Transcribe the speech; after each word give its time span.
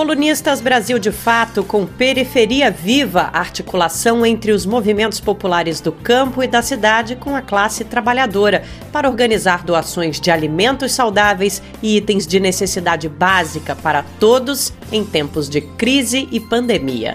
Colunistas 0.00 0.62
Brasil 0.62 0.98
de 0.98 1.12
Fato 1.12 1.62
com 1.62 1.84
Periferia 1.84 2.70
Viva, 2.70 3.28
articulação 3.34 4.24
entre 4.24 4.50
os 4.50 4.64
movimentos 4.64 5.20
populares 5.20 5.78
do 5.78 5.92
campo 5.92 6.42
e 6.42 6.46
da 6.46 6.62
cidade 6.62 7.16
com 7.16 7.36
a 7.36 7.42
classe 7.42 7.84
trabalhadora, 7.84 8.62
para 8.90 9.10
organizar 9.10 9.62
doações 9.62 10.18
de 10.18 10.30
alimentos 10.30 10.92
saudáveis 10.92 11.62
e 11.82 11.98
itens 11.98 12.26
de 12.26 12.40
necessidade 12.40 13.10
básica 13.10 13.76
para 13.76 14.02
todos 14.18 14.72
em 14.90 15.04
tempos 15.04 15.50
de 15.50 15.60
crise 15.60 16.26
e 16.32 16.40
pandemia. 16.40 17.12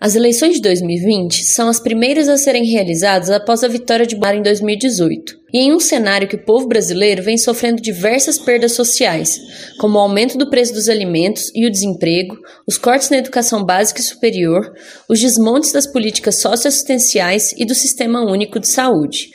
As 0.00 0.14
eleições 0.14 0.54
de 0.54 0.62
2020 0.62 1.42
são 1.44 1.68
as 1.68 1.80
primeiras 1.80 2.28
a 2.28 2.38
serem 2.38 2.64
realizadas 2.64 3.28
após 3.28 3.64
a 3.64 3.68
vitória 3.68 4.06
de 4.06 4.14
Bolsonaro 4.14 4.38
em 4.38 4.42
2018, 4.42 5.36
e 5.56 5.58
em 5.58 5.72
um 5.72 5.80
cenário 5.80 6.28
que 6.28 6.36
o 6.36 6.44
povo 6.44 6.68
brasileiro 6.68 7.22
vem 7.22 7.38
sofrendo 7.38 7.80
diversas 7.80 8.38
perdas 8.38 8.72
sociais, 8.72 9.40
como 9.78 9.96
o 9.96 10.00
aumento 10.02 10.36
do 10.36 10.50
preço 10.50 10.74
dos 10.74 10.86
alimentos 10.86 11.50
e 11.54 11.66
o 11.66 11.70
desemprego, 11.70 12.36
os 12.68 12.76
cortes 12.76 13.08
na 13.08 13.16
educação 13.16 13.64
básica 13.64 13.98
e 13.98 14.04
superior, 14.04 14.70
os 15.08 15.18
desmontes 15.18 15.72
das 15.72 15.86
políticas 15.86 16.42
socioassistenciais 16.42 17.54
e 17.56 17.64
do 17.64 17.74
Sistema 17.74 18.30
Único 18.30 18.60
de 18.60 18.68
Saúde. 18.68 19.30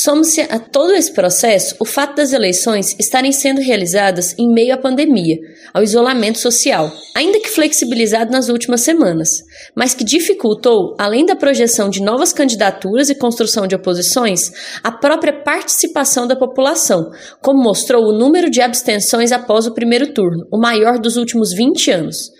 Soma-se 0.00 0.42
a 0.42 0.60
todo 0.60 0.94
esse 0.94 1.12
processo 1.12 1.74
o 1.80 1.84
fato 1.84 2.14
das 2.14 2.32
eleições 2.32 2.94
estarem 3.00 3.32
sendo 3.32 3.60
realizadas 3.60 4.32
em 4.38 4.48
meio 4.48 4.72
à 4.72 4.76
pandemia, 4.76 5.36
ao 5.74 5.82
isolamento 5.82 6.38
social, 6.38 6.88
ainda 7.16 7.40
que 7.40 7.50
flexibilizado 7.50 8.30
nas 8.30 8.48
últimas 8.48 8.82
semanas, 8.82 9.42
mas 9.74 9.94
que 9.94 10.04
dificultou, 10.04 10.94
além 11.00 11.26
da 11.26 11.34
projeção 11.34 11.90
de 11.90 12.00
novas 12.00 12.32
candidaturas 12.32 13.10
e 13.10 13.14
construção 13.16 13.66
de 13.66 13.74
oposições, 13.74 14.52
a 14.84 14.92
própria 14.92 15.32
participação 15.32 16.28
da 16.28 16.36
população, 16.36 17.10
como 17.42 17.60
mostrou 17.60 18.04
o 18.04 18.16
número 18.16 18.48
de 18.48 18.60
abstenções 18.60 19.32
após 19.32 19.66
o 19.66 19.74
primeiro 19.74 20.12
turno, 20.14 20.46
o 20.52 20.60
maior 20.60 21.00
dos 21.00 21.16
últimos 21.16 21.52
20 21.52 21.90
anos. 21.90 22.30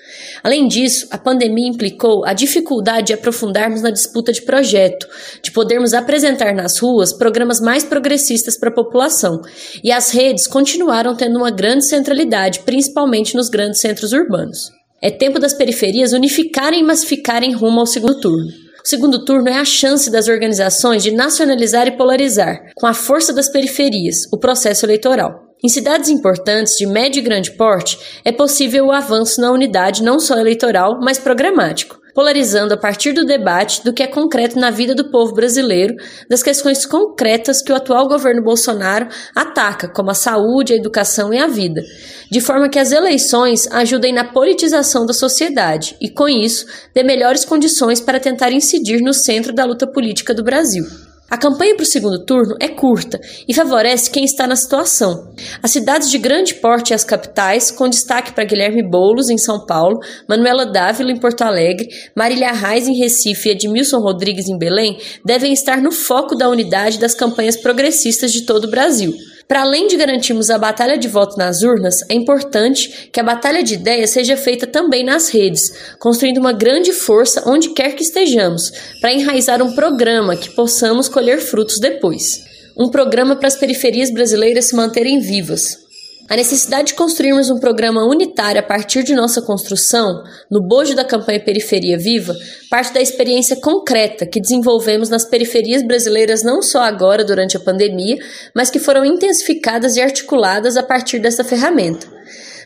Além 0.44 0.68
disso, 0.68 1.08
a 1.10 1.18
pandemia 1.18 1.68
implicou 1.68 2.24
a 2.24 2.32
dificuldade 2.32 3.08
de 3.08 3.14
aprofundarmos 3.14 3.82
na 3.82 3.90
disputa 3.90 4.32
de 4.32 4.42
projeto, 4.42 5.06
de 5.42 5.50
podermos 5.50 5.92
apresentar 5.92 6.54
nas 6.54 6.78
ruas 6.78 7.12
programas 7.12 7.47
mais 7.60 7.82
progressistas 7.84 8.58
para 8.58 8.68
a 8.68 8.74
população, 8.74 9.40
e 9.82 9.90
as 9.90 10.10
redes 10.10 10.46
continuaram 10.46 11.16
tendo 11.16 11.38
uma 11.38 11.50
grande 11.50 11.86
centralidade, 11.86 12.60
principalmente 12.60 13.34
nos 13.34 13.48
grandes 13.48 13.80
centros 13.80 14.12
urbanos. 14.12 14.70
É 15.00 15.10
tempo 15.10 15.38
das 15.38 15.54
periferias 15.54 16.12
unificarem 16.12 16.80
e 16.80 16.84
massificarem 16.84 17.52
rumo 17.52 17.80
ao 17.80 17.86
segundo 17.86 18.20
turno. 18.20 18.48
O 18.84 18.88
segundo 18.88 19.24
turno 19.24 19.48
é 19.48 19.58
a 19.58 19.64
chance 19.64 20.10
das 20.10 20.28
organizações 20.28 21.02
de 21.02 21.10
nacionalizar 21.10 21.86
e 21.86 21.96
polarizar, 21.96 22.72
com 22.74 22.86
a 22.86 22.94
força 22.94 23.32
das 23.32 23.48
periferias, 23.48 24.26
o 24.32 24.38
processo 24.38 24.86
eleitoral. 24.86 25.48
Em 25.62 25.68
cidades 25.68 26.08
importantes 26.08 26.76
de 26.76 26.86
médio 26.86 27.18
e 27.18 27.22
grande 27.22 27.50
porte, 27.52 27.98
é 28.24 28.30
possível 28.30 28.86
o 28.86 28.92
avanço 28.92 29.40
na 29.40 29.50
unidade 29.50 30.04
não 30.04 30.20
só 30.20 30.38
eleitoral, 30.38 31.00
mas 31.02 31.18
programático, 31.18 31.97
polarizando 32.18 32.74
a 32.74 32.76
partir 32.76 33.12
do 33.12 33.24
debate 33.24 33.84
do 33.84 33.92
que 33.92 34.02
é 34.02 34.06
concreto 34.08 34.58
na 34.58 34.72
vida 34.72 34.92
do 34.92 35.08
povo 35.08 35.32
brasileiro, 35.34 35.94
das 36.28 36.42
questões 36.42 36.84
concretas 36.84 37.62
que 37.62 37.70
o 37.70 37.76
atual 37.76 38.08
governo 38.08 38.42
Bolsonaro 38.42 39.06
ataca, 39.36 39.86
como 39.86 40.10
a 40.10 40.14
saúde, 40.14 40.72
a 40.72 40.76
educação 40.76 41.32
e 41.32 41.38
a 41.38 41.46
vida, 41.46 41.80
de 42.28 42.40
forma 42.40 42.68
que 42.68 42.80
as 42.80 42.90
eleições 42.90 43.68
ajudem 43.70 44.12
na 44.12 44.24
politização 44.24 45.06
da 45.06 45.12
sociedade 45.12 45.96
e, 46.00 46.10
com 46.10 46.28
isso, 46.28 46.66
dê 46.92 47.04
melhores 47.04 47.44
condições 47.44 48.00
para 48.00 48.18
tentar 48.18 48.50
incidir 48.50 49.00
no 49.00 49.14
centro 49.14 49.52
da 49.52 49.64
luta 49.64 49.86
política 49.86 50.34
do 50.34 50.42
Brasil. 50.42 51.07
A 51.30 51.36
campanha 51.36 51.74
para 51.74 51.82
o 51.82 51.86
segundo 51.86 52.24
turno 52.24 52.56
é 52.58 52.68
curta 52.68 53.20
e 53.46 53.52
favorece 53.52 54.10
quem 54.10 54.24
está 54.24 54.46
na 54.46 54.56
situação. 54.56 55.30
As 55.62 55.70
cidades 55.70 56.10
de 56.10 56.16
grande 56.16 56.54
porte 56.54 56.90
e 56.90 56.94
as 56.94 57.04
capitais, 57.04 57.70
com 57.70 57.86
destaque 57.86 58.32
para 58.32 58.44
Guilherme 58.44 58.82
Boulos, 58.82 59.28
em 59.28 59.36
São 59.36 59.66
Paulo, 59.66 59.98
Manuela 60.26 60.64
Dávila, 60.64 61.12
em 61.12 61.20
Porto 61.20 61.42
Alegre, 61.42 61.86
Marília 62.16 62.50
Reis, 62.52 62.88
em 62.88 62.96
Recife 62.96 63.50
e 63.50 63.52
Edmilson 63.52 63.98
Rodrigues, 63.98 64.48
em 64.48 64.56
Belém, 64.56 64.98
devem 65.22 65.52
estar 65.52 65.82
no 65.82 65.92
foco 65.92 66.34
da 66.34 66.48
unidade 66.48 66.98
das 66.98 67.14
campanhas 67.14 67.58
progressistas 67.58 68.32
de 68.32 68.46
todo 68.46 68.64
o 68.64 68.70
Brasil. 68.70 69.14
Para 69.48 69.62
além 69.62 69.86
de 69.86 69.96
garantirmos 69.96 70.50
a 70.50 70.58
batalha 70.58 70.98
de 70.98 71.08
voto 71.08 71.38
nas 71.38 71.62
urnas, 71.62 72.02
é 72.10 72.14
importante 72.14 73.08
que 73.10 73.18
a 73.18 73.24
batalha 73.24 73.62
de 73.62 73.74
ideias 73.74 74.10
seja 74.10 74.36
feita 74.36 74.66
também 74.66 75.02
nas 75.02 75.30
redes, 75.30 75.72
construindo 75.98 76.36
uma 76.36 76.52
grande 76.52 76.92
força 76.92 77.42
onde 77.46 77.70
quer 77.70 77.94
que 77.94 78.02
estejamos, 78.02 78.70
para 79.00 79.14
enraizar 79.14 79.62
um 79.62 79.74
programa 79.74 80.36
que 80.36 80.50
possamos 80.50 81.08
colher 81.08 81.40
frutos 81.40 81.80
depois. 81.80 82.44
Um 82.76 82.90
programa 82.90 83.36
para 83.36 83.48
as 83.48 83.56
periferias 83.56 84.12
brasileiras 84.12 84.66
se 84.66 84.76
manterem 84.76 85.18
vivas, 85.18 85.87
a 86.28 86.36
necessidade 86.36 86.88
de 86.88 86.94
construirmos 86.94 87.48
um 87.48 87.58
programa 87.58 88.04
unitário 88.04 88.60
a 88.60 88.62
partir 88.62 89.02
de 89.02 89.14
nossa 89.14 89.40
construção, 89.40 90.22
no 90.50 90.60
bojo 90.60 90.94
da 90.94 91.04
campanha 91.04 91.42
Periferia 91.42 91.96
Viva, 91.96 92.34
parte 92.70 92.92
da 92.92 93.00
experiência 93.00 93.56
concreta 93.56 94.26
que 94.26 94.40
desenvolvemos 94.40 95.08
nas 95.08 95.24
periferias 95.24 95.82
brasileiras 95.82 96.42
não 96.42 96.60
só 96.60 96.82
agora 96.82 97.24
durante 97.24 97.56
a 97.56 97.60
pandemia, 97.60 98.18
mas 98.54 98.68
que 98.68 98.78
foram 98.78 99.04
intensificadas 99.04 99.96
e 99.96 100.02
articuladas 100.02 100.76
a 100.76 100.82
partir 100.82 101.18
dessa 101.18 101.42
ferramenta. 101.42 102.17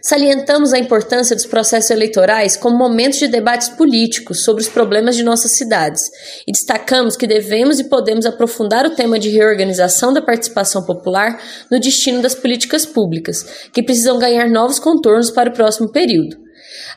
Salientamos 0.04 0.72
a 0.72 0.78
importância 0.80 1.36
dos 1.36 1.46
processos 1.46 1.92
eleitorais 1.92 2.56
como 2.56 2.76
momentos 2.76 3.20
de 3.20 3.28
debates 3.28 3.68
políticos 3.68 4.42
sobre 4.42 4.60
os 4.60 4.68
problemas 4.68 5.14
de 5.14 5.22
nossas 5.22 5.52
cidades 5.52 6.10
e 6.44 6.50
destacamos 6.50 7.16
que 7.16 7.24
devemos 7.24 7.78
e 7.78 7.84
podemos 7.84 8.26
aprofundar 8.26 8.84
o 8.84 8.96
tema 8.96 9.16
de 9.16 9.30
reorganização 9.30 10.12
da 10.12 10.20
participação 10.20 10.84
popular 10.84 11.40
no 11.70 11.78
destino 11.78 12.20
das 12.20 12.34
políticas 12.34 12.84
públicas, 12.84 13.68
que 13.72 13.80
precisam 13.80 14.18
ganhar 14.18 14.48
novos 14.48 14.80
contornos 14.80 15.30
para 15.30 15.50
o 15.50 15.54
próximo 15.54 15.88
período. 15.92 16.36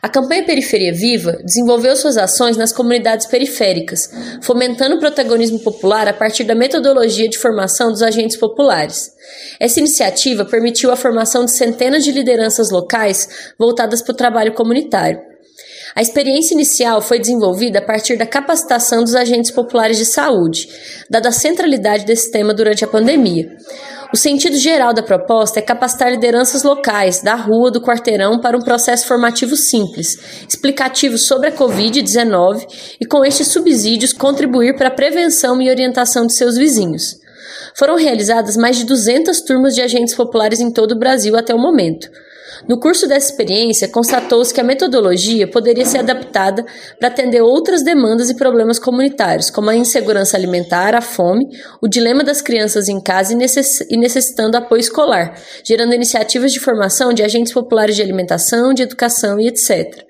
A 0.02 0.09
campanha 0.09 0.46
Periferia 0.46 0.94
Viva 0.94 1.40
desenvolveu 1.44 1.96
suas 1.96 2.18
ações 2.18 2.58
nas 2.58 2.72
comunidades 2.72 3.25
periféricas, 3.25 4.09
fomentando 4.41 4.96
o 4.96 5.00
protagonismo 5.00 5.59
popular 5.59 6.08
a 6.08 6.13
partir 6.13 6.44
da 6.44 6.56
metodologia 6.56 7.28
de 7.28 7.38
formação 7.38 7.91
dos 7.91 8.02
agentes 8.02 8.38
populares. 8.38 9.12
Essa 9.59 9.80
iniciativa 9.80 10.46
permitiu 10.46 10.91
a 10.91 10.96
formação 10.96 11.46
de 11.46 11.52
centenas 11.52 12.03
de 12.03 12.12
lideranças 12.12 12.69
locais 12.69 13.53
voltadas 13.58 14.02
para 14.02 14.14
o 14.14 14.18
trabalho 14.18 14.53
comunitário. 14.53 15.19
A 15.96 16.02
experiência 16.02 16.53
inicial 16.53 17.02
foi 17.02 17.19
desenvolvida 17.19 17.80
a 17.80 17.81
partir 17.81 18.18
da 18.18 18.25
capacitação 18.25 19.02
dos 19.02 19.16
agentes 19.16 19.50
populares 19.50 19.97
de 19.97 20.06
saúde, 20.06 20.68
dada 21.09 21.30
a 21.30 21.31
centralidade 21.31 22.06
desse 22.06 22.30
tema 22.31 22.53
durante 22.53 22.84
a 22.84 22.88
pandemia. 22.88 23.56
O 24.13 24.17
sentido 24.17 24.55
geral 24.57 24.93
da 24.93 25.01
proposta 25.01 25.59
é 25.59 25.61
capacitar 25.61 26.11
lideranças 26.11 26.63
locais, 26.63 27.21
da 27.21 27.35
rua, 27.35 27.71
do 27.71 27.81
quarteirão, 27.81 28.39
para 28.39 28.57
um 28.57 28.61
processo 28.61 29.07
formativo 29.07 29.55
simples, 29.55 30.17
explicativo 30.47 31.17
sobre 31.17 31.49
a 31.49 31.51
Covid-19 31.51 32.66
e, 33.01 33.05
com 33.05 33.25
estes 33.25 33.47
subsídios, 33.47 34.13
contribuir 34.13 34.75
para 34.75 34.89
a 34.89 34.95
prevenção 34.95 35.61
e 35.61 35.69
orientação 35.69 36.25
de 36.25 36.35
seus 36.35 36.55
vizinhos. 36.55 37.19
Foram 37.75 37.95
realizadas 37.95 38.55
mais 38.55 38.77
de 38.77 38.85
200 38.85 39.41
turmas 39.41 39.75
de 39.75 39.81
agentes 39.81 40.13
populares 40.13 40.59
em 40.59 40.72
todo 40.72 40.93
o 40.93 40.99
Brasil 40.99 41.35
até 41.35 41.53
o 41.53 41.59
momento. 41.59 42.07
No 42.67 42.79
curso 42.79 43.07
dessa 43.07 43.29
experiência, 43.29 43.88
constatou-se 43.88 44.53
que 44.53 44.61
a 44.61 44.63
metodologia 44.63 45.47
poderia 45.47 45.85
ser 45.85 46.00
adaptada 46.00 46.66
para 47.00 47.09
atender 47.09 47.41
outras 47.41 47.83
demandas 47.83 48.29
e 48.29 48.35
problemas 48.35 48.79
comunitários, 48.79 49.50
como 49.50 49.69
a 49.69 49.75
insegurança 49.75 50.38
alimentar, 50.38 50.95
a 50.95 51.01
fome, 51.01 51.47
o 51.81 51.88
dilema 51.88 52.23
das 52.23 52.41
crianças 52.41 52.88
em 52.88 53.01
casa 53.01 53.34
e 53.34 53.97
necessitando 53.97 54.55
apoio 54.55 54.79
escolar, 54.79 55.35
gerando 55.63 55.94
iniciativas 55.94 56.51
de 56.51 56.59
formação 56.59 57.13
de 57.13 57.23
agentes 57.23 57.53
populares 57.53 57.95
de 57.95 58.01
alimentação, 58.01 58.73
de 58.73 58.84
educação 58.84 59.39
e 59.39 59.47
etc. 59.47 60.05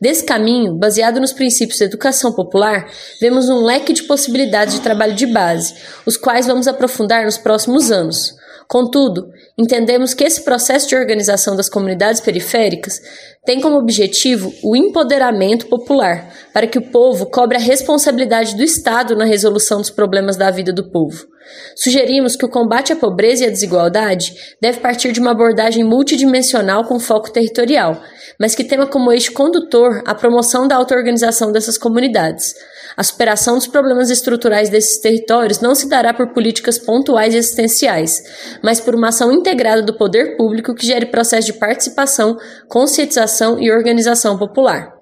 Desse 0.00 0.24
caminho, 0.24 0.78
baseado 0.78 1.20
nos 1.20 1.32
princípios 1.32 1.78
da 1.78 1.84
educação 1.84 2.32
popular, 2.32 2.88
vemos 3.20 3.50
um 3.50 3.62
leque 3.62 3.92
de 3.92 4.04
possibilidades 4.04 4.74
de 4.74 4.80
trabalho 4.80 5.14
de 5.14 5.26
base, 5.26 5.74
os 6.06 6.16
quais 6.16 6.46
vamos 6.46 6.66
aprofundar 6.66 7.24
nos 7.24 7.36
próximos 7.36 7.90
anos. 7.92 8.34
Contudo, 8.70 9.32
entendemos 9.58 10.14
que 10.14 10.22
esse 10.22 10.42
processo 10.44 10.86
de 10.86 10.94
organização 10.94 11.56
das 11.56 11.68
comunidades 11.68 12.20
periféricas 12.20 13.00
tem 13.44 13.60
como 13.60 13.76
objetivo 13.76 14.54
o 14.62 14.76
empoderamento 14.76 15.66
popular, 15.66 16.32
para 16.54 16.68
que 16.68 16.78
o 16.78 16.90
povo 16.92 17.26
cobre 17.26 17.56
a 17.56 17.60
responsabilidade 17.60 18.56
do 18.56 18.62
Estado 18.62 19.16
na 19.16 19.24
resolução 19.24 19.80
dos 19.80 19.90
problemas 19.90 20.36
da 20.36 20.52
vida 20.52 20.72
do 20.72 20.88
povo. 20.88 21.26
Sugerimos 21.74 22.36
que 22.36 22.44
o 22.44 22.50
combate 22.50 22.92
à 22.92 22.96
pobreza 22.96 23.44
e 23.44 23.46
à 23.46 23.50
desigualdade 23.50 24.34
deve 24.60 24.80
partir 24.80 25.12
de 25.12 25.20
uma 25.20 25.30
abordagem 25.30 25.82
multidimensional 25.82 26.84
com 26.84 27.00
foco 27.00 27.30
territorial, 27.30 28.00
mas 28.38 28.54
que 28.54 28.64
tenha 28.64 28.86
como 28.86 29.12
eixo 29.12 29.32
condutor 29.32 30.02
a 30.06 30.14
promoção 30.14 30.68
da 30.68 30.76
auto-organização 30.76 31.52
dessas 31.52 31.78
comunidades. 31.78 32.54
A 32.96 33.02
superação 33.02 33.54
dos 33.54 33.66
problemas 33.66 34.10
estruturais 34.10 34.68
desses 34.68 34.98
territórios 34.98 35.60
não 35.60 35.74
se 35.74 35.88
dará 35.88 36.12
por 36.12 36.32
políticas 36.32 36.78
pontuais 36.78 37.34
e 37.34 37.38
existenciais, 37.38 38.22
mas 38.62 38.80
por 38.80 38.94
uma 38.94 39.08
ação 39.08 39.32
integrada 39.32 39.82
do 39.82 39.96
poder 39.96 40.36
público 40.36 40.74
que 40.74 40.86
gere 40.86 41.06
processo 41.06 41.46
de 41.46 41.58
participação, 41.58 42.36
conscientização 42.68 43.60
e 43.60 43.70
organização 43.70 44.36
popular. 44.36 45.00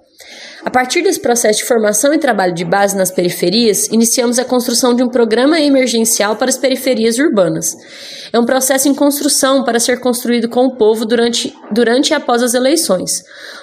A 0.65 0.71
partir 0.71 1.03
desse 1.03 1.21
processo 1.21 1.61
de 1.61 1.65
formação 1.65 2.13
e 2.13 2.19
trabalho 2.19 2.53
de 2.53 2.65
base 2.65 2.97
nas 2.97 3.13
periferias, 3.13 3.87
iniciamos 3.89 4.39
a 4.39 4.45
construção 4.45 4.95
de 4.95 5.03
um 5.03 5.09
programa 5.09 5.61
emergencial 5.61 6.35
para 6.37 6.49
as 6.49 6.59
periferias 6.59 7.17
urbanas. 7.19 7.77
É 8.33 8.39
um 8.39 8.45
processo 8.45 8.89
em 8.89 8.95
construção 8.95 9.63
para 9.63 9.79
ser 9.79 10.01
construído 10.01 10.49
com 10.49 10.67
o 10.67 10.77
povo 10.77 11.07
durante, 11.07 11.55
durante 11.71 12.11
e 12.11 12.15
após 12.15 12.43
as 12.43 12.55
eleições. 12.55 13.23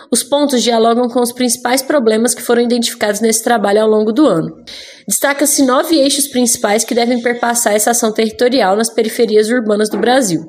Os 0.09 0.23
pontos 0.23 0.63
dialogam 0.63 1.07
com 1.09 1.21
os 1.21 1.33
principais 1.33 1.81
problemas 1.81 2.33
que 2.33 2.41
foram 2.41 2.61
identificados 2.61 3.19
nesse 3.19 3.43
trabalho 3.43 3.81
ao 3.81 3.89
longo 3.89 4.13
do 4.13 4.25
ano. 4.25 4.55
Destaca-se 5.07 5.65
nove 5.65 5.95
eixos 5.99 6.27
principais 6.27 6.83
que 6.83 6.95
devem 6.95 7.21
perpassar 7.21 7.73
essa 7.73 7.91
ação 7.91 8.13
territorial 8.13 8.75
nas 8.75 8.89
periferias 8.89 9.49
urbanas 9.49 9.89
do 9.89 9.97
Brasil. 9.97 10.41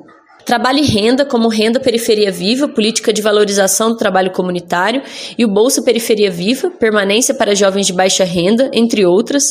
Trabalho 0.47 0.79
e 0.79 0.87
renda, 0.87 1.25
como 1.25 1.49
Renda 1.49 1.77
Periferia 1.77 2.31
Viva, 2.31 2.69
política 2.69 3.11
de 3.11 3.21
valorização 3.21 3.89
do 3.89 3.97
trabalho 3.97 4.31
comunitário, 4.31 5.01
e 5.37 5.43
o 5.43 5.47
Bolsa 5.49 5.81
Periferia 5.81 6.31
Viva, 6.31 6.71
permanência 6.71 7.35
para 7.35 7.53
jovens 7.53 7.85
de 7.85 7.91
baixa 7.91 8.23
renda, 8.23 8.71
entre 8.71 9.05
outras. 9.05 9.43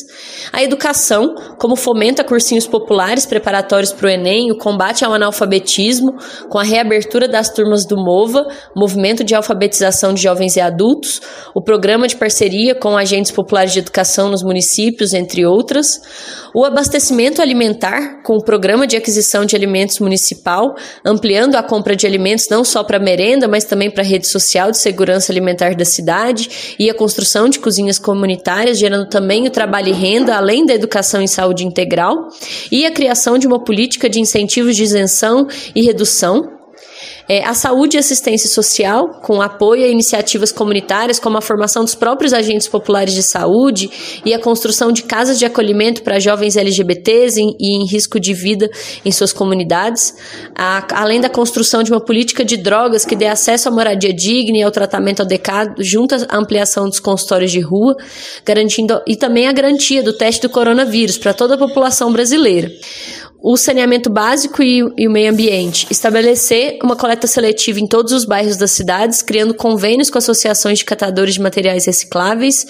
A 0.51 0.63
educação, 0.63 1.35
como 1.59 1.77
fomenta 1.77 2.25
cursinhos 2.25 2.67
populares 2.67 3.27
preparatórios 3.27 3.93
para 3.93 4.07
o 4.07 4.09
Enem, 4.09 4.51
o 4.51 4.57
combate 4.57 5.05
ao 5.05 5.13
analfabetismo, 5.13 6.15
com 6.49 6.59
a 6.59 6.63
reabertura 6.63 7.29
das 7.29 7.51
turmas 7.51 7.85
do 7.85 7.99
MOVA, 7.99 8.47
Movimento 8.75 9.23
de 9.23 9.35
Alfabetização 9.35 10.15
de 10.15 10.23
Jovens 10.23 10.57
e 10.57 10.63
Adultos, 10.63 11.21
o 11.55 11.63
programa 11.63 12.09
de 12.09 12.17
parceria 12.17 12.75
com 12.75 12.97
agentes 12.97 13.31
populares 13.31 13.75
de 13.75 13.81
educação 13.81 14.31
nos 14.31 14.43
municípios, 14.43 15.13
entre 15.13 15.45
outras. 15.45 16.01
O 16.55 16.65
abastecimento 16.65 17.43
alimentar, 17.43 18.23
com 18.23 18.37
o 18.37 18.43
programa 18.43 18.87
de 18.87 18.97
aquisição 18.97 19.45
de 19.45 19.55
alimentos 19.55 19.99
municipal, 19.99 20.75
ampliando 21.05 21.57
a 21.57 21.63
compra 21.63 21.95
de 21.95 22.07
alimentos 22.07 22.49
não 22.51 22.65
só 22.65 22.83
para 22.83 22.99
merenda, 22.99 23.47
mas 23.47 23.65
também 23.65 23.91
para 23.91 24.03
a 24.03 24.07
rede 24.07 24.29
social 24.29 24.71
de 24.71 24.79
segurança 24.79 25.33
alimentar 25.33 25.75
da 25.75 25.85
cidade 25.85 26.77
e 26.79 26.89
a 26.91 26.95
construção 26.95 27.49
de 27.49 27.59
cozinhas 27.59 27.99
comunitárias, 27.99 28.79
gerando 28.79 29.09
também 29.09 29.47
o 29.47 29.51
trabalho 29.51 29.89
e 29.89 29.93
renda, 29.93 30.37
além 30.37 30.65
da 30.65 30.75
educação 30.75 31.21
em 31.21 31.27
saúde 31.27 31.67
integral, 31.67 32.29
e 32.71 32.87
a 32.87 32.91
criação 32.91 33.39
de 33.39 33.47
uma 33.47 33.63
política 33.63 34.09
de 34.09 34.21
incentivos 34.21 34.77
de 34.77 34.83
isenção 34.83 35.47
e 35.75 35.83
redução 35.83 36.56
é, 37.29 37.45
a 37.45 37.55
saúde 37.55 37.97
e 37.97 37.99
assistência 37.99 38.49
social, 38.49 39.21
com 39.23 39.43
apoio 39.43 39.85
a 39.85 39.89
iniciativas 39.89 40.53
comunitárias, 40.53 41.19
como 41.19 41.37
a 41.37 41.41
formação 41.41 41.83
dos 41.83 41.95
próprios 41.95 42.33
agentes 42.33 42.69
populares 42.69 43.15
de 43.15 43.23
saúde 43.23 43.91
e 44.25 44.33
a 44.33 44.39
construção 44.39 44.93
de 44.93 45.03
casas 45.03 45.39
de 45.39 45.45
acolhimento 45.45 46.03
para 46.03 46.21
jovens 46.21 46.57
LGBTs 46.57 47.41
em, 47.41 47.57
e 47.59 47.77
em 47.77 47.87
risco 47.87 48.21
de 48.21 48.33
vida 48.33 48.71
em 49.05 49.11
suas 49.11 49.33
comunidades, 49.33 50.15
a, 50.55 50.87
além 51.03 51.21
da 51.21 51.29
construção 51.29 51.83
de 51.83 51.91
uma 51.91 52.01
política 52.01 52.45
de 52.45 52.57
drogas 52.57 53.05
que 53.05 53.17
dê 53.17 53.27
acesso 53.27 53.69
à 53.69 53.73
moradia 53.73 54.13
digna 54.13 54.59
e 54.59 54.63
ao 54.63 54.71
tratamento 54.71 55.23
adequado, 55.23 55.75
junto 55.81 56.15
à 56.15 56.39
ampliação 56.39 56.89
dos 56.89 57.01
consultórios 57.01 57.51
de 57.51 57.61
rua, 57.61 57.97
garantindo 58.45 59.01
e 59.07 59.17
também 59.17 59.49
a 59.49 59.53
garantia 59.53 60.03
do 60.03 60.13
teste 60.13 60.43
do 60.43 60.49
coronavírus 60.49 61.19
para 61.19 61.35
toda 61.35 61.55
a 61.55 61.59
população 61.59 62.13
brasileira 62.13 62.71
o 63.49 63.57
saneamento 63.57 64.11
básico 64.11 64.61
e, 64.61 64.83
e, 64.99 65.07
o 65.07 65.11
meio 65.11 65.31
ambiente. 65.31 65.87
Estabelecer 65.89 66.81
uma 66.83 66.97
coleta 66.97 67.29
seletiva 67.29 67.79
em 67.79 67.87
todos 67.87 68.13
os 68.13 68.25
bairros 68.25 68.57
das 68.57 68.73
cidades, 68.73 69.23
criando 69.23 69.55
convênios 69.55 70.11
com 70.11 70.19
associações 70.19 70.81
de 70.81 70.85
catadores 70.85 71.35
de 71.35 71.41
materiais 71.41 71.87
recicláveis, 71.87 72.67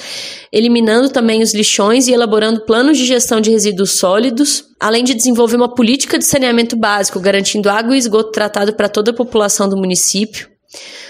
eliminando 0.53 1.09
também 1.09 1.43
os 1.43 1.55
lixões 1.55 2.09
e 2.09 2.13
elaborando 2.13 2.67
planos 2.67 2.99
de 2.99 3.07
gestão 3.07 3.41
de 3.41 3.51
resíduos 3.51 3.93
sólidos, 3.93 4.65
além 4.79 5.03
de 5.03 5.15
desenvolver 5.15 5.57
uma 5.57 5.75
política 5.75 6.19
de 6.19 6.27
saneamento 6.27 6.77
básico, 6.77 7.19
garantindo 7.21 7.71
água 7.71 7.97
e 7.97 7.99
esgoto 7.99 8.31
tratado 8.31 8.75
para 8.75 8.91
toda 8.91 9.13
a 9.13 9.15
população 9.15 9.71
do 9.71 9.79
município 9.79 10.47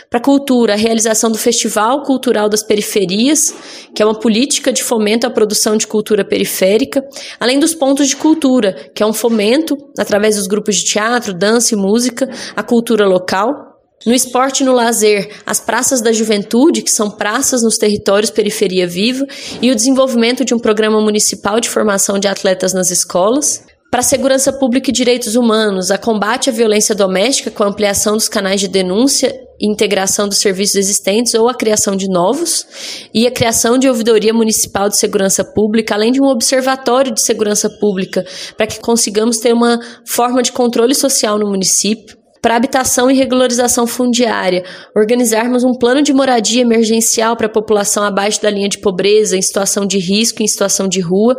para 0.08 0.18
a 0.18 0.22
cultura, 0.22 0.74
a 0.74 0.76
realização 0.76 1.30
do 1.30 1.38
Festival 1.38 2.02
Cultural 2.02 2.48
das 2.48 2.62
Periferias, 2.62 3.52
que 3.94 4.02
é 4.02 4.06
uma 4.06 4.18
política 4.18 4.72
de 4.72 4.82
fomento 4.82 5.26
à 5.26 5.30
produção 5.30 5.76
de 5.76 5.86
cultura 5.86 6.24
periférica, 6.24 7.02
além 7.40 7.58
dos 7.58 7.74
pontos 7.74 8.08
de 8.08 8.16
cultura, 8.16 8.90
que 8.94 9.02
é 9.02 9.06
um 9.06 9.12
fomento, 9.12 9.76
através 9.98 10.36
dos 10.36 10.46
grupos 10.46 10.76
de 10.76 10.84
teatro, 10.84 11.34
dança 11.34 11.74
e 11.74 11.76
música, 11.76 12.28
à 12.54 12.62
cultura 12.62 13.06
local. 13.06 13.74
No 14.06 14.14
esporte 14.14 14.62
e 14.62 14.66
no 14.66 14.72
lazer, 14.72 15.30
as 15.44 15.58
praças 15.58 16.00
da 16.00 16.12
juventude, 16.12 16.82
que 16.82 16.90
são 16.90 17.10
praças 17.10 17.62
nos 17.62 17.76
territórios 17.76 18.30
periferia 18.30 18.86
viva, 18.86 19.26
e 19.60 19.70
o 19.70 19.74
desenvolvimento 19.74 20.44
de 20.44 20.54
um 20.54 20.58
programa 20.58 21.00
municipal 21.00 21.58
de 21.58 21.68
formação 21.68 22.18
de 22.18 22.28
atletas 22.28 22.72
nas 22.72 22.90
escolas 22.90 23.64
para 23.90 24.00
a 24.00 24.04
segurança 24.04 24.52
pública 24.52 24.90
e 24.90 24.92
direitos 24.92 25.36
humanos, 25.36 25.90
a 25.90 25.98
combate 25.98 26.50
à 26.50 26.52
violência 26.52 26.94
doméstica 26.94 27.50
com 27.50 27.64
a 27.64 27.68
ampliação 27.68 28.14
dos 28.14 28.28
canais 28.28 28.60
de 28.60 28.68
denúncia 28.68 29.45
integração 29.60 30.28
dos 30.28 30.38
serviços 30.38 30.76
existentes 30.76 31.34
ou 31.34 31.48
a 31.48 31.54
criação 31.54 31.96
de 31.96 32.08
novos, 32.08 32.66
e 33.12 33.26
a 33.26 33.30
criação 33.30 33.78
de 33.78 33.88
ouvidoria 33.88 34.32
municipal 34.32 34.88
de 34.88 34.96
segurança 34.96 35.44
pública, 35.44 35.94
além 35.94 36.12
de 36.12 36.20
um 36.20 36.26
observatório 36.26 37.12
de 37.12 37.22
segurança 37.22 37.68
pública, 37.80 38.24
para 38.56 38.66
que 38.66 38.80
consigamos 38.80 39.38
ter 39.38 39.52
uma 39.52 39.80
forma 40.06 40.42
de 40.42 40.52
controle 40.52 40.94
social 40.94 41.38
no 41.38 41.48
município 41.48 42.16
para 42.46 42.54
habitação 42.54 43.10
e 43.10 43.14
regularização 43.14 43.88
fundiária, 43.88 44.62
organizarmos 44.96 45.64
um 45.64 45.72
plano 45.72 46.00
de 46.00 46.12
moradia 46.12 46.62
emergencial 46.62 47.36
para 47.36 47.48
a 47.48 47.52
população 47.52 48.04
abaixo 48.04 48.40
da 48.40 48.48
linha 48.48 48.68
de 48.68 48.78
pobreza, 48.78 49.36
em 49.36 49.42
situação 49.42 49.84
de 49.84 49.98
risco, 49.98 50.44
em 50.44 50.46
situação 50.46 50.86
de 50.86 51.00
rua, 51.00 51.34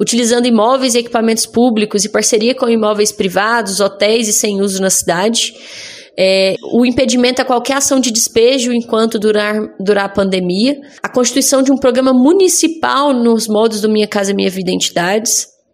utilizando 0.00 0.46
imóveis 0.46 0.94
e 0.94 0.98
equipamentos 0.98 1.46
públicos 1.46 2.04
e 2.04 2.08
parceria 2.08 2.54
com 2.54 2.68
imóveis 2.68 3.10
privados, 3.10 3.80
hotéis 3.80 4.28
e 4.28 4.32
sem 4.32 4.60
uso 4.60 4.80
na 4.80 4.88
cidade. 4.88 5.52
É, 6.18 6.54
o 6.72 6.84
impedimento 6.84 7.40
a 7.40 7.44
qualquer 7.44 7.74
ação 7.74 7.98
de 7.98 8.10
despejo 8.10 8.72
enquanto 8.72 9.18
durar, 9.18 9.56
durar 9.80 10.04
a 10.04 10.08
pandemia, 10.08 10.78
a 11.02 11.08
constituição 11.08 11.62
de 11.62 11.72
um 11.72 11.76
programa 11.76 12.12
municipal 12.12 13.12
nos 13.14 13.48
modos 13.48 13.80
do 13.80 13.88
Minha 13.88 14.06
Casa 14.06 14.34
Minha 14.34 14.50
Vida 14.50 14.70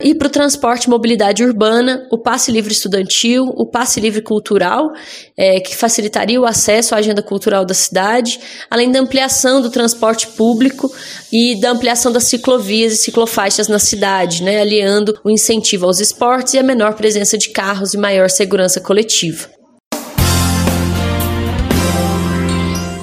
e 0.01 0.15
para 0.15 0.29
o 0.29 0.31
transporte 0.31 0.85
e 0.85 0.91
mobilidade 0.91 1.43
urbana, 1.43 2.07
o 2.13 2.17
passe 2.17 2.53
livre 2.53 2.73
estudantil, 2.73 3.47
o 3.57 3.67
passe 3.67 3.99
livre 3.99 4.23
cultural, 4.23 4.93
é, 5.37 5.59
que 5.59 5.77
facilitaria 5.77 6.41
o 6.41 6.47
acesso 6.47 6.95
à 6.95 6.99
agenda 6.99 7.21
cultural 7.21 7.65
da 7.65 7.75
cidade, 7.75 8.39
além 8.71 8.93
da 8.93 9.01
ampliação 9.01 9.61
do 9.61 9.71
transporte 9.71 10.29
público 10.29 10.89
e 11.33 11.61
da 11.61 11.73
ampliação 11.73 12.13
das 12.13 12.25
ciclovias 12.25 12.93
e 12.93 12.97
ciclofaixas 12.97 13.67
na 13.67 13.81
cidade, 13.81 14.45
né, 14.45 14.61
aliando 14.61 15.19
o 15.25 15.31
incentivo 15.31 15.87
aos 15.87 15.99
esportes 15.99 16.55
e 16.55 16.59
a 16.59 16.63
menor 16.63 16.95
presença 16.95 17.37
de 17.37 17.51
carros 17.51 17.93
e 17.93 17.99
maior 17.99 18.31
segurança 18.31 18.81
coletiva. 18.81 19.58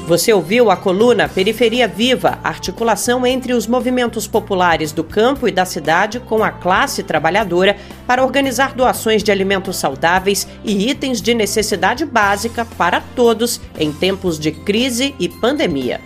Você 0.07 0.31
ouviu 0.31 0.69
a 0.69 0.77
coluna 0.77 1.27
Periferia 1.27 1.87
Viva, 1.87 2.37
articulação 2.43 3.25
entre 3.25 3.53
os 3.53 3.65
movimentos 3.65 4.27
populares 4.27 4.91
do 4.91 5.03
campo 5.03 5.47
e 5.47 5.51
da 5.51 5.65
cidade 5.65 6.19
com 6.19 6.43
a 6.43 6.51
classe 6.51 7.01
trabalhadora 7.01 7.75
para 8.05 8.23
organizar 8.23 8.75
doações 8.75 9.23
de 9.23 9.31
alimentos 9.31 9.77
saudáveis 9.77 10.47
e 10.63 10.91
itens 10.91 11.23
de 11.23 11.33
necessidade 11.33 12.05
básica 12.05 12.65
para 12.77 13.01
todos 13.15 13.59
em 13.79 13.91
tempos 13.91 14.37
de 14.37 14.51
crise 14.51 15.15
e 15.19 15.27
pandemia. 15.27 15.99